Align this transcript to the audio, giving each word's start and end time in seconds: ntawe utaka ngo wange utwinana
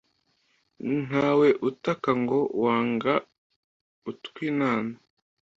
ntawe 1.05 1.47
utaka 1.69 2.09
ngo 2.21 2.39
wange 2.63 3.13
utwinana 4.11 4.95